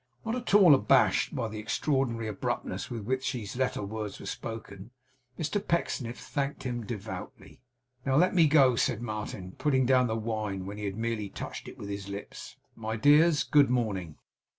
Not 0.25 0.33
at 0.35 0.55
all 0.55 0.73
abashed 0.73 1.35
by 1.35 1.47
the 1.47 1.59
extraordinary 1.59 2.27
abruptness 2.27 2.89
with 2.89 3.03
which 3.03 3.33
these 3.33 3.55
latter 3.55 3.83
words 3.83 4.19
were 4.19 4.25
spoken, 4.25 4.89
Mr 5.37 5.63
Pecksniff 5.63 6.17
thanked 6.17 6.63
him 6.63 6.83
devoutly. 6.87 7.61
'Now 8.03 8.15
let 8.15 8.33
me 8.33 8.47
go,' 8.47 8.75
said 8.75 9.03
Martin, 9.03 9.51
putting 9.59 9.85
down 9.85 10.07
the 10.07 10.15
wine 10.15 10.65
when 10.65 10.77
he 10.79 10.85
had 10.85 10.97
merely 10.97 11.29
touched 11.29 11.67
it 11.67 11.77
with 11.77 11.87
his 11.89 12.09
lips. 12.09 12.55
'My 12.75 12.95
dears, 12.95 13.43
good 13.43 13.69
morning! 13.69 14.17